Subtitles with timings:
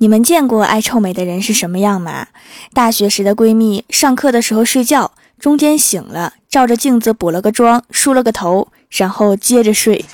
[0.00, 2.28] 你们见过爱臭美的人是什么样吗？
[2.72, 10.04] 大学时的闺蜜，上课的时候睡觉，中间醒了，照着镜子补了个妆，梳了个头，然后接着睡。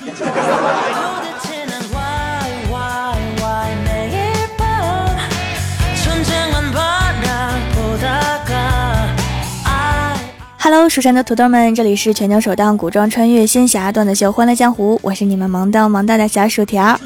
[10.57, 16.99] Hello，蜀山的土豆们，这里是全球首档古装穿越仙侠段子秀《欢乐江湖》，我是你们萌到萌到的小薯条。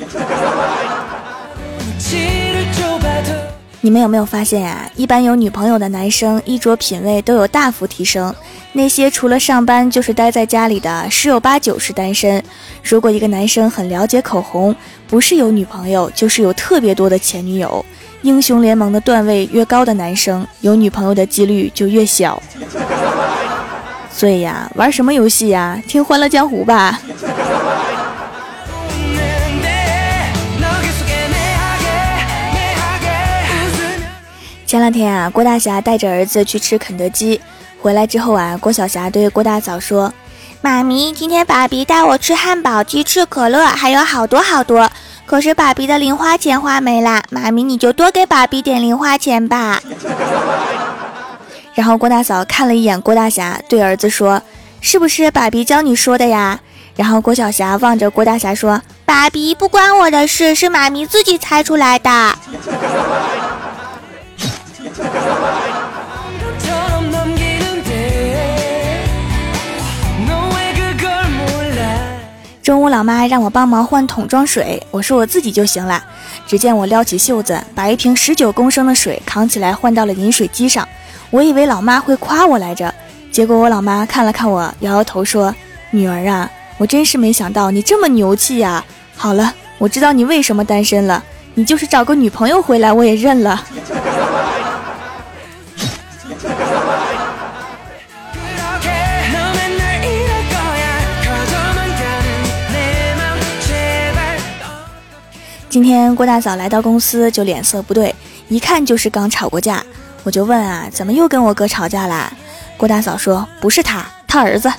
[3.82, 4.90] 你们有没有发现呀？
[4.96, 8.36] 一般有女朋友的男生衣着品味都有大幅提升。
[8.74, 12.44] 那些除了上班就是待在家里的，十有八九是单身。
[12.84, 14.76] 如果一个男生很了解口红，
[15.08, 17.84] 不是有女朋友，就是有特别多的前女友。
[18.22, 22.42] 英雄联盟的段位越高的男生，有女朋友的几率就越小。
[24.12, 25.82] 所以呀，玩什么游戏呀？
[25.88, 27.00] 听《欢乐江湖》吧。
[34.70, 37.42] 前两天啊，郭大侠带着儿子去吃肯德基，
[37.82, 40.14] 回来之后啊，郭晓霞对郭大嫂说
[40.62, 44.88] ：“妈咪，今天爸比带我吃汉堡、鸡翅、可乐，还有好多好多。
[45.26, 49.82] 可是爸比的零花钱花没了，妈咪你就多给爸比点零花钱吧。”
[51.74, 54.40] 然后郭大嫂看了一眼郭大侠，对儿子说
[54.82, 56.60] ：“是不是爸比教你说的呀？”
[56.96, 62.36] 然后郭晓霞望着郭大侠说：“爸比不关我的事，是妈咪自己猜出来的。”
[72.62, 76.04] 中午，老妈让我帮忙换桶装水，我说我自己就行了。
[76.46, 80.88] 只见我撩起袖子，把一瓶十九公升的水扛起来换到了饮水机上。
[81.32, 82.94] 我以为老妈会夸我来着，
[83.32, 85.54] 结果我老妈看了看我，摇摇头说
[85.90, 88.86] ：“女儿啊，我真是没想到你这么牛气呀！
[89.16, 91.24] 好了，我知道你为什么单身了，
[91.56, 93.66] 你就是找个女朋友回来我也认了。”
[105.70, 108.14] 今天郭大嫂来到公司就脸色不对，
[108.48, 109.84] 一看就是刚吵过架。
[110.24, 112.34] 我就问啊，怎么又跟我哥吵架啦？
[112.76, 114.72] 郭大嫂说不是他，他儿子。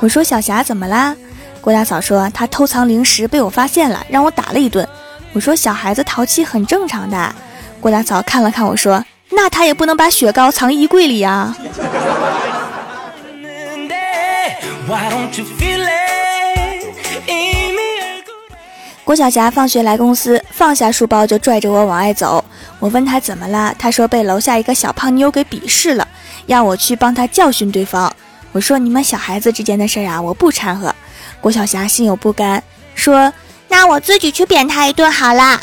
[0.00, 1.16] 我说小霞怎么啦？
[1.62, 4.86] 郭大嫂说他偷藏零食被我发现了，让我打了一顿。
[5.32, 7.34] 我说小孩子淘气很正常的。
[7.80, 11.56] 郭大嫂看了看我说，那他也不能把雪糕藏衣柜里呀。
[19.04, 22.42] 郭晓霞放学来公司，放下书包就拽着我往外走。
[22.78, 26.06] 我问她怎么了，她说被楼下一个小胖妞给鄙视了，
[26.46, 28.14] 要我去帮她教训对方。
[28.52, 30.94] 我说你们小孩子之间的事儿啊，我不掺和。
[31.40, 32.62] 郭晓霞心有不甘，
[32.94, 33.32] 说
[33.68, 35.60] 那我自己去扁他一顿好啦。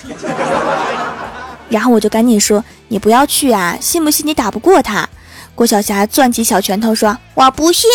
[1.69, 5.07] 然后我就赶紧说你不要去啊，信不信你打不过他？
[5.55, 7.89] 郭晓霞攥起小拳头说我不信。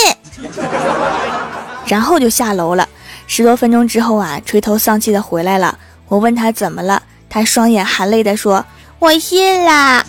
[1.84, 2.88] 然后就下楼了。
[3.26, 5.78] 十多分钟之后啊，垂头丧气的回来了。
[6.08, 8.64] 我问他怎么了，他双眼含泪的说
[9.00, 10.04] ：“我信啦。”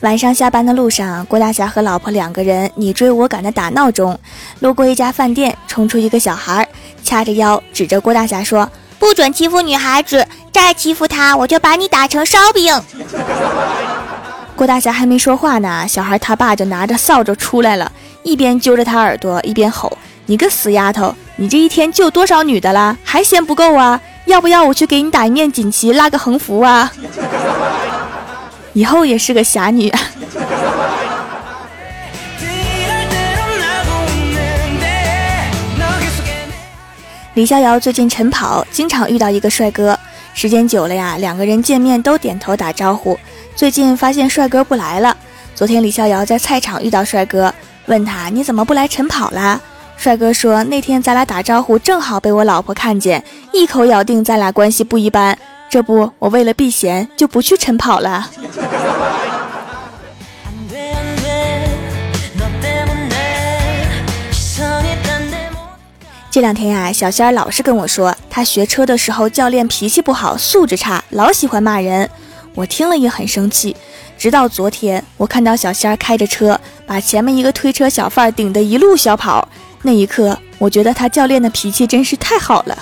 [0.00, 4.16] 晚上下班的路上，郭大侠和老婆两个人你追我赶的打闹中，
[4.60, 6.68] 路过一家饭店，冲出一个小孩，
[7.02, 8.70] 掐着腰指着郭大侠说。
[8.98, 12.74] 不准欺负女孩子，再欺负她，我就把你打成烧饼。
[14.56, 22.96] 郭大侠还没说话呢，小孩他爸就拿着扫帚出来了，一边揪着他耳朵，一边吼：“你个死丫头，你这一天救多少女的了？
[23.04, 24.00] 还嫌不够啊？
[24.24, 26.90] 要不要我去给你打一面锦旗，拉个横幅啊？
[28.72, 29.92] 以后也是个侠女。”
[37.34, 39.98] 李逍遥最近晨跑，经常遇到一个帅哥，
[40.36, 43.18] 时间久了呀，两个人见面都点头打招呼。
[43.54, 45.16] 最近发现帅哥不来了。
[45.54, 47.52] 昨天李逍遥在菜场遇到帅哥，
[47.86, 49.58] 问他你怎么不来晨跑啦？
[49.96, 55.36] 帅哥说那天咱俩打招呼正好被我老婆看见，一口咬定咱俩关系不一般。
[55.70, 58.30] 这不，我为了避嫌就不去晨跑了。
[66.36, 72.10] 这两天呀，小仙儿老是跟我说，他学车的时候教练脾气不好，素质差，老喜欢骂人。
[72.54, 73.74] 我听了也很生气。
[74.18, 79.48] 直到昨天，我看到小仙儿开着车，把前面一个推车小贩顶得一路小跑，
[79.80, 82.78] 那一刻，我觉得他教练的脾气真是太好了。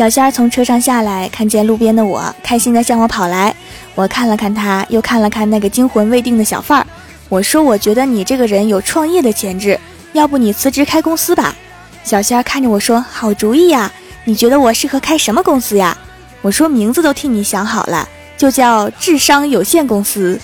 [0.00, 3.54] 小仙儿从车上下来，看见路边的我，开心地向我跑来。
[3.94, 6.86] 我看了看他，又看了看那个惊魂未定的小贩儿。
[7.28, 9.78] 我说：“我觉得你这个人有创业的潜质，
[10.14, 11.54] 要不你辞职开公司吧？”
[12.02, 13.92] 小仙儿看着我说：“好主意呀！
[14.24, 15.94] 你觉得我适合开什么公司呀？”
[16.40, 18.08] 我说：“名字都替你想好了，
[18.38, 20.40] 就叫智商有限公司。”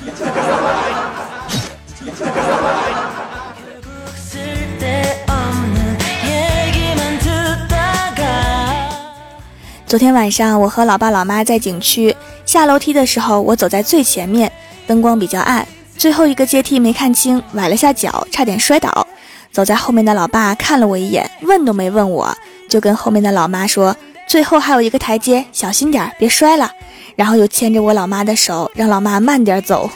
[9.86, 14.50] 昨天晚上，我和老爸老妈在景区下楼梯的时候，我走在最前面，
[14.84, 15.64] 灯光比较暗，
[15.96, 19.06] 最后一个阶梯没看清，崴了下脚，差点摔倒。
[19.52, 22.36] 走在后面的老爸看了我一眼，问都没问我，
[22.68, 23.96] 就跟后面的老妈说
[24.26, 26.72] ：“最后还有一个台阶，小心点，别摔了。”
[27.14, 29.88] 然后又牵着我老妈的手，让老妈慢点走。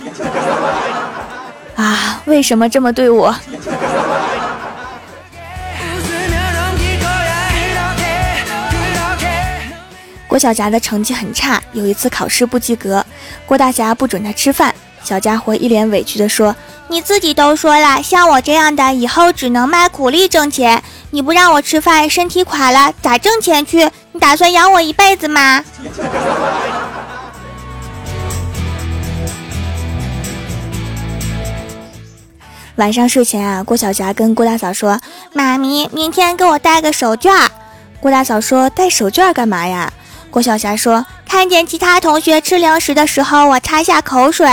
[1.75, 3.35] 啊，为什么这么对我？
[10.31, 13.05] 郭小霞的成绩很差，有一次考试不及格，
[13.47, 14.73] 郭大侠不准他吃饭。
[15.03, 16.55] 小家伙一脸委屈地说
[16.87, 20.85] ：“你自己都说了，像我这样的以后只能卖苦力挣钱。
[21.11, 23.91] 你不让我吃饭，身体垮了咋挣钱去？
[24.13, 25.65] 你打算养我一辈子吗？”
[32.77, 35.01] 晚上睡前啊，郭小霞跟郭大嫂说
[35.35, 37.49] ：“妈咪，明天给我带个手绢。”
[38.01, 39.93] 郭大嫂说：“带手绢干嘛呀？”
[40.31, 44.47] 郭晓霞说：“看见其他同学吃零食的时候，我擦下口水。”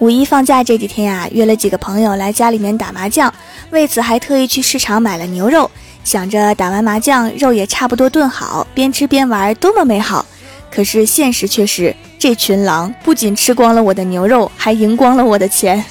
[0.00, 3.32] 五一放假这几天呀，约了几个朋友来家里面打麻将，
[3.70, 5.70] 为此还特意去市场买了牛肉，
[6.04, 10.24] 想着打完麻将肉也差不多炖好，边吃边玩，多么美好。
[10.70, 15.84] 可是现实却是，这群狼不仅吃光了我的牛肉，还赢光了我的钱。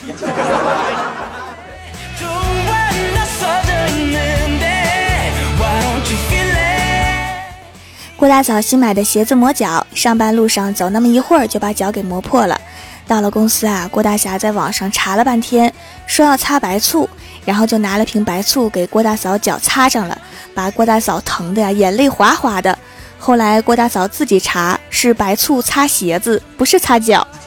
[8.17, 12.59] 郭大嫂新买的鞋子磨脚，上班路上走那么一会儿就把脚给磨破了。
[13.05, 15.71] 到了公司啊，郭大侠在网上查了半天，
[16.07, 17.07] 说要擦白醋，
[17.45, 20.19] 然后就拿了瓶白醋给郭大嫂脚擦上了，
[20.55, 22.75] 把郭大嫂疼的呀眼泪哗哗的。
[23.19, 27.25] 后来郭大嫂自己查是白醋擦鞋子，不是擦脚。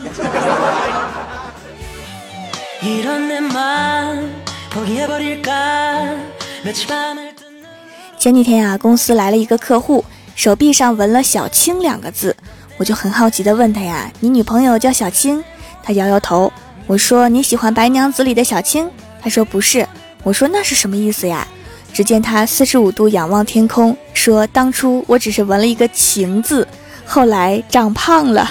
[8.17, 10.05] 前几天啊，公司来了一个客户。
[10.41, 12.35] 手臂上纹了“小青”两个字，
[12.79, 15.45] 我就很好奇的问他呀：“你女朋友叫小青？”
[15.85, 16.51] 他摇摇头。
[16.87, 18.91] 我说：“你喜欢《白娘子》里的小青？”
[19.21, 19.87] 他说：“不是。”
[20.25, 21.47] 我说：“那是什么意思呀？”
[21.93, 26.67] 只见他四十五度仰望天空，说：“当初我只是纹了一个‘情’字，
[27.05, 28.51] 后来长胖了。”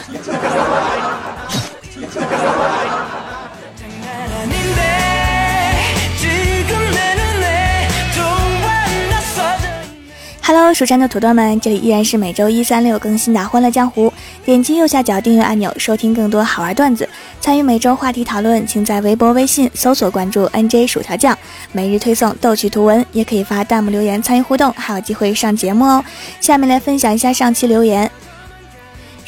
[10.52, 14.08] Hello，蜀山的土豆们，这里依然是每周一、三、六更新的《欢乐江湖》。
[14.44, 17.08] 点击右下角订阅按钮，收听更多好玩段子，
[17.40, 21.38] 参与每周话题讨论，请在微博、微信搜索关注 NJ 薯条酱，
[21.72, 26.04] 每日推送逗趣图文，也可以发弹幕留言参与互动，还有机会上节目哦。
[26.42, 28.10] 下面来分享一下上期留言。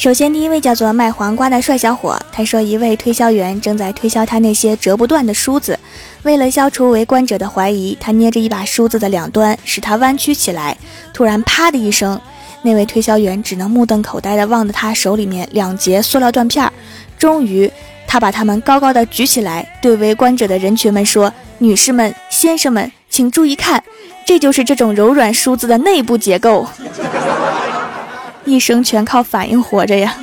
[0.01, 5.77] 首先，第一位叫做卖黄瓜的帅小伙，他说一位推销员正在推销他那些折不断的梳子，
[6.23, 10.75] 为了消除围观者的怀疑，他捏着一把梳子的两端，使它弯曲起来。
[11.13, 12.19] 突然，啪的一声，
[12.63, 16.67] 那位推销员只能目瞪口呆地望着他手里面两截塑料断片。
[17.19, 17.71] 终于，
[18.07, 23.83] 他把它们高高的举起来，对围观者的人群们说：“女士们、先生们，请注意看，
[24.25, 26.65] 这就是这种柔软梳子的内部结构。”
[28.45, 30.15] 一生全靠反应活着呀！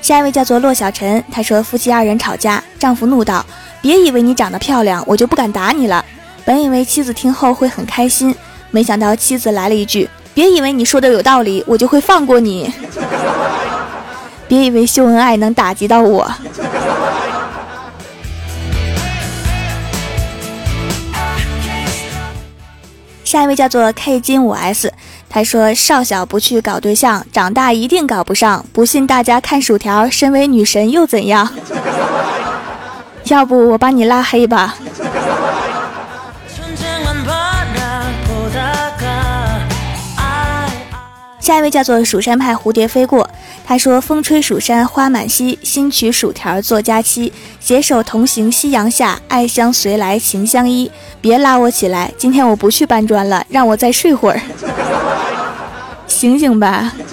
[0.00, 3.44] 下一位叫做骆小晨，他说夫妻二人吵架，丈夫怒道
[3.80, 6.04] ：“别以为你长得漂亮，我就不敢打你了。”
[6.44, 8.34] 本以为妻子听后会很开心，
[8.70, 12.70] 没想到妻子来了一句：“别以为你说的有道理，我就会放过你。
[14.46, 16.30] 别以为秀恩爱能打击到我。”
[23.24, 24.92] 下一位叫做 K 金五 S，
[25.28, 28.64] 他说：“少小不去搞对象，长大一定搞不上。
[28.72, 31.48] 不信大家看薯条，身为女神又怎样？
[33.24, 34.76] 要不我把你拉黑吧。”
[41.44, 43.28] 下一位叫做蜀山派蝴蝶飞过，
[43.66, 50.90] 他说：“风吹蜀山花满溪，新曲薯条做佳期，携手同行夕阳下，爱相随来情相依。
[51.20, 54.40] 别拉我起来，今天我不去搬砖了，让我再睡会儿，
[56.08, 56.94] 醒醒吧。”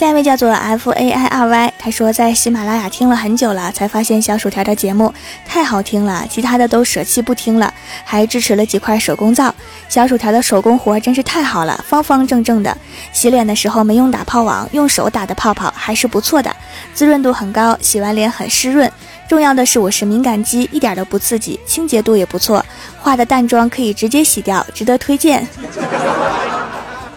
[0.00, 5.12] 下一位叫做 F A I R Y，他说在喜马拉雅听了很久了，才发现小薯条的节目
[5.44, 7.70] 太好听了，其他的都舍弃不听了，
[8.02, 9.54] 还支持了几块手工皂。
[9.90, 12.74] 小薯条的手工活真是太好了，方方正正的。
[13.12, 16.50] 洗脸的时候没用打泡网，用手打的泡泡还是不错的，
[16.94, 18.90] 滋润度很高，洗完脸很湿润。
[19.28, 22.64] 重要的是我是敏感肌，一点都不刺激，清洁度也不错，
[22.98, 25.46] 化的淡妆可以直接洗掉，值得推荐。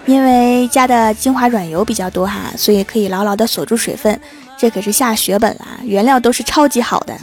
[0.06, 4.20] 因为加的精华软油比较多哈，所以可以牢牢的锁住水分。
[4.58, 7.14] 这可是下血本了，原料都是超级好的。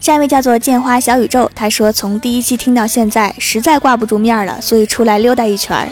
[0.00, 5.88] 下一位叫做剑花小宇宙，他说从第一期听到现在，实在挂不住面了，所以出来溜达一圈。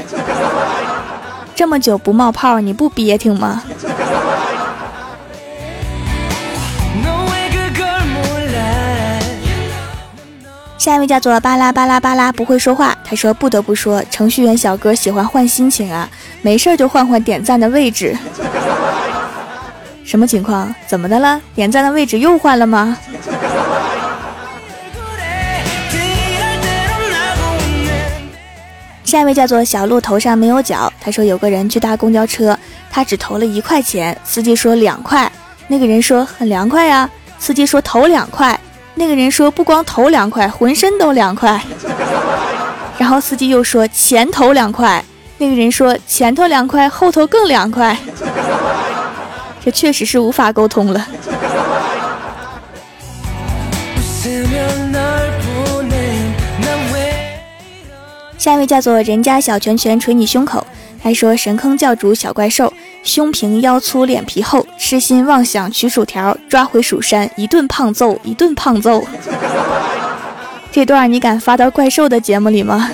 [1.54, 3.62] 这么久不冒泡，你不憋挺吗？
[10.83, 16.11] 下一位叫做巴拉巴拉巴拉不会说话，他说不得不说，程序员小哥喜欢换心情啊，
[16.41, 18.19] 没事就换换点赞的位置。
[20.05, 20.75] 什么情况？
[20.89, 21.41] 怎么的了？
[21.55, 22.99] 点赞的位置又换了吗？
[29.05, 32.59] 下一位叫做小鹿头上没有角，他说有个人去搭公交车，
[32.91, 35.31] 他只投了一块钱，司机说两块，
[35.69, 37.09] 那个人说很凉快呀，
[37.39, 38.59] 司机说投两块。
[38.95, 41.61] 那个人说：“不光头凉快，浑身都凉快。
[42.99, 45.05] ”然后司机又说：“前头凉快。”
[45.39, 47.97] 那个人说：“前头凉快，后头更凉快。
[49.65, 51.07] ”这确实是无法沟通了。
[58.39, 60.67] 下一位叫做人家小拳拳捶你胸口。
[61.02, 69.04] 还说神坑教主小怪兽，胸平腰粗脸皮厚，痴心妄想取薯条，抓回蜀山一顿胖揍，一顿胖揍。
[70.71, 72.88] 这段你敢发到怪兽的节目里吗？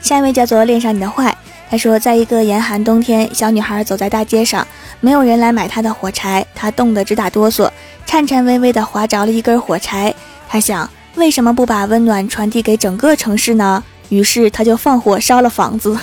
[0.00, 1.36] 下一位叫做恋上你的坏，
[1.68, 4.64] 他说在一个严寒冬天，小女孩走在大街上，
[5.00, 7.68] 没有人来买她的火柴，她冻得直打哆嗦，
[8.06, 10.14] 颤颤巍巍地划着了一根火柴，
[10.48, 10.88] 她想。
[11.16, 13.82] 为什么不把温暖传递给整个城市呢？
[14.10, 15.98] 于是他就放火烧了房子，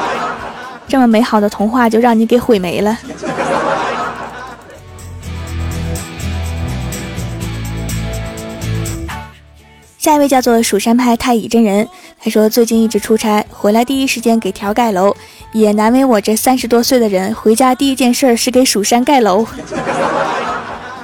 [0.86, 2.96] 这么美好的童话就让你给毁没了。
[9.98, 11.88] 下一位叫做蜀山派太乙真人，
[12.22, 15.12] 他说最近一直出差，回来第一时间给条盖楼，
[15.52, 19.44] 也难为我这三十多岁的人，回家第一件事是给蜀山盖楼。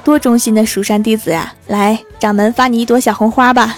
[0.04, 1.52] 多忠心的蜀山弟子呀！
[1.68, 3.76] 来，掌门发你一朵小红花吧。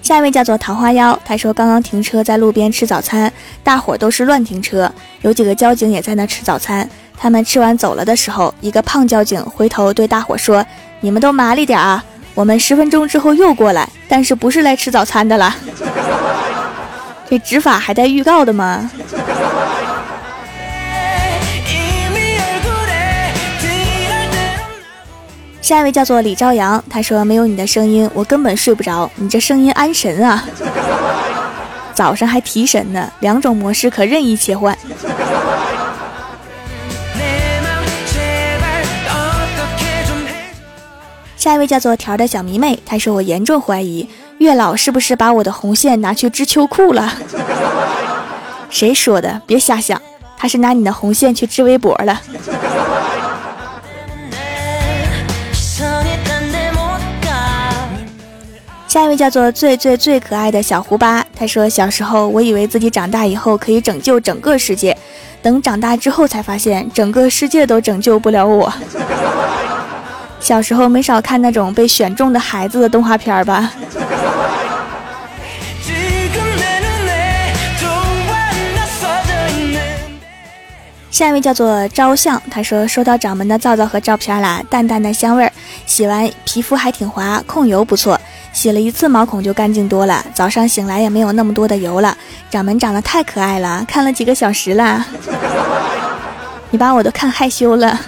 [0.00, 3.30] 下一位叫做桃花妖，他说刚刚停车在路边吃早餐，
[3.62, 6.88] 大伙都是乱停车，有几个交警也在那吃早餐。
[7.18, 10.64] 他们吃完走了的时候，一个胖交警回头对大伙说
[11.00, 15.54] ：“你们都麻利点啊，我们十分钟之后又过来，但是不是来吃早餐的了。”
[17.28, 18.90] 这执法还带预告的吗？
[25.68, 29.10] 下一位叫做李朝阳，他说没有你的声音，我根本睡不着。
[29.16, 30.42] 你这声音安神啊！
[31.92, 34.74] 早上还提神呢，两种模式可任意切换。
[41.36, 44.08] 下一位叫做条的小迷妹，她说我严重怀疑
[44.38, 47.12] 月老是不是把我的红线拿去织秋裤了？
[48.70, 49.42] 谁说的？
[49.46, 50.00] 别瞎想，
[50.38, 52.22] 他是拿你的红线去织围脖了。
[58.88, 64.96] 下一位叫做最最最可爱的小胡巴，他说：“小时候我以为自己长大以后可以拯救整个世界，
[65.42, 68.72] 等长大之后才发现整个世界都拯救不了我。
[70.40, 73.70] 小时候没少看那种被选中的孩子的动画片吧。”
[81.18, 85.52] 下一位叫做朝向，他说：“收到掌门的皂皂和照片啦，淡淡的香味儿，
[85.84, 88.16] 洗完皮肤还挺滑，控油不错。”
[88.54, 92.16] 洗了一次毛孔就干净多了，早上醒来也没有那么多的油了。
[92.48, 95.04] 掌门长得太可爱了，看了几个小时了，
[96.70, 97.98] 你把我都看害羞了。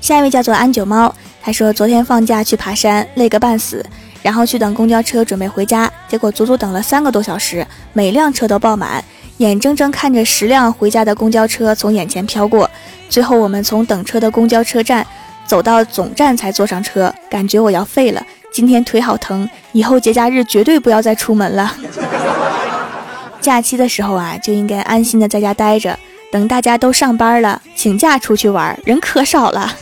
[0.00, 3.86] 下一位叫做安九猫，他说昨天放假去爬山，累个半死，
[4.22, 9.04] 然后去等公交车准备回家，结果足足等了三个多小时，每辆车都爆满。
[9.38, 12.70] 眼睁睁看着十辆回家的公交车从眼前飘过，
[13.08, 15.04] 最后我们从等车的公交车站
[15.44, 21.74] 走到总站才坐上车，感觉我要废了，今天腿好疼，以后节假日绝对不要再出门了。
[23.40, 25.98] 假期的时候啊，就应该安心的在家待着，
[26.30, 29.74] 等大家都上班了，请假出去玩，人可少了。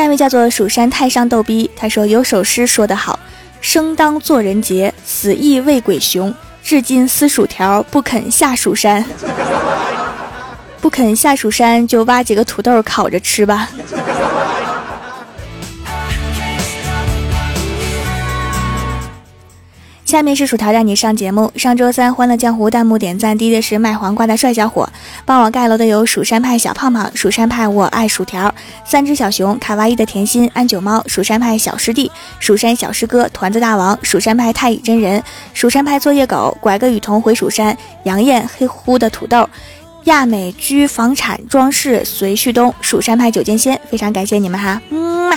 [0.00, 3.20] 下一位叫做蜀山太上逗逼，他说有首诗说得好
[3.60, 6.34] ：“生当作人杰，死亦为鬼雄。
[6.62, 9.04] 至今思薯条，不肯下蜀山。
[10.80, 13.68] 不肯下蜀山，就挖几个土豆烤着吃吧。”
[20.10, 21.52] 下面是薯条让你上节目。
[21.54, 24.90] 上周三《欢乐江湖》弹幕点赞低的是卖黄瓜的帅小伙，
[25.24, 28.52] 帮我盖楼的有蜀山派小胖胖、蜀山派我爱薯条、
[28.84, 35.22] 三只小熊、卡哇伊的甜心、安九猫、蜀山派小师弟、蜀山小师哥、团子大王、蜀山派太乙真人、
[35.54, 39.48] 蜀山派作业狗、拐个雨桐回蜀山、杨艳黑乎乎的土豆、
[40.06, 45.36] 亚美居房产装饰随旭东、蜀山派九剑仙，非常感谢你们哈，嗯嘛。